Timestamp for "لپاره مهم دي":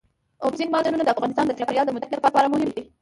2.25-2.83